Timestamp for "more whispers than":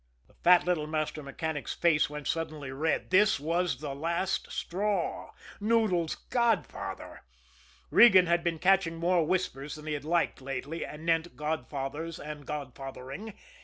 8.95-9.85